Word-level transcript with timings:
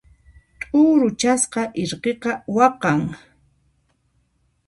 T'uruchasqa 0.61 1.63
irqiqa 1.81 2.31
waqan. 2.55 2.99